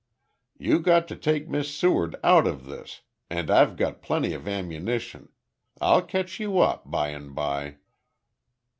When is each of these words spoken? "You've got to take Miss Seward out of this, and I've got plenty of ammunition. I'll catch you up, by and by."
"You've 0.57 0.81
got 0.81 1.07
to 1.09 1.15
take 1.15 1.47
Miss 1.47 1.71
Seward 1.71 2.15
out 2.23 2.47
of 2.47 2.65
this, 2.65 3.01
and 3.29 3.51
I've 3.51 3.75
got 3.77 4.01
plenty 4.01 4.33
of 4.33 4.47
ammunition. 4.47 5.29
I'll 5.79 6.01
catch 6.01 6.39
you 6.39 6.57
up, 6.57 6.89
by 6.89 7.09
and 7.09 7.35
by." 7.35 7.77